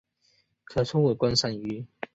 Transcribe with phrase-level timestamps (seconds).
[0.63, 1.85] 可做为观赏鱼。